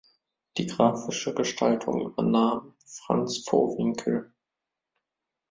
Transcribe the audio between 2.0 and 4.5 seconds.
übernahm Franz Vohwinkel.